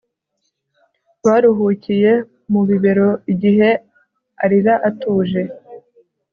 baruhukiye 1.25 2.11
mu 2.51 2.61
bibero 2.69 3.09
igihe 3.33 3.69
arira 4.43 4.73
atuje 4.89 5.41